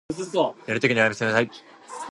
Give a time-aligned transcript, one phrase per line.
[0.67, 1.51] 寝るときにおやすみなさい。